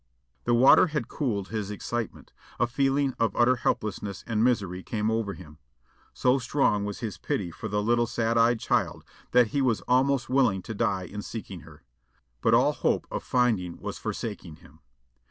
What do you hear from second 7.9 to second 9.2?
sad eyed child